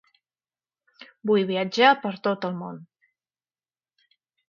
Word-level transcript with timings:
Vull 1.31 1.45
viatjar 1.53 1.93
per 2.07 2.17
tot 2.31 2.51
el 2.53 2.59
món. 2.65 2.83